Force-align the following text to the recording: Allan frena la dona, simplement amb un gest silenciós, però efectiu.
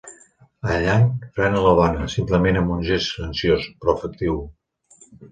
Allan 0.75 1.03
frena 1.35 1.59
la 1.65 1.73
dona, 1.79 2.07
simplement 2.13 2.57
amb 2.61 2.73
un 2.77 2.81
gest 2.87 3.09
silenciós, 3.11 3.67
però 3.83 3.95
efectiu. 3.99 4.39